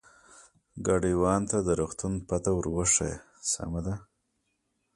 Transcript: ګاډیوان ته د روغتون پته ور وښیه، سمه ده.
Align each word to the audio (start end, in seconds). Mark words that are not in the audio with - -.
ګاډیوان 0.85 1.41
ته 1.49 1.57
د 1.67 1.69
روغتون 1.79 2.13
پته 2.27 2.51
ور 2.55 2.65
وښیه، 2.75 3.15
سمه 3.51 3.81
ده. 3.85 3.95